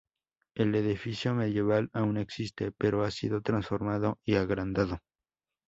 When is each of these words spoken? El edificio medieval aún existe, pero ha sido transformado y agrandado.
El 0.55 0.73
edificio 0.73 1.35
medieval 1.35 1.91
aún 1.93 2.17
existe, 2.17 2.71
pero 2.71 3.03
ha 3.03 3.11
sido 3.11 3.41
transformado 3.43 4.17
y 4.25 4.33
agrandado. 4.33 4.97